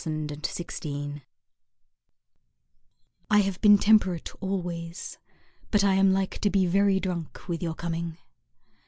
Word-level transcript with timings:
Anticipation 0.03 1.21
I 3.29 3.41
have 3.41 3.61
been 3.61 3.77
temperate 3.77 4.33
always, 4.41 5.19
But 5.69 5.83
I 5.83 5.93
am 5.93 6.11
like 6.11 6.39
to 6.39 6.49
be 6.49 6.65
very 6.65 6.99
drunk 6.99 7.47
With 7.47 7.61
your 7.61 7.75
coming. 7.75 8.17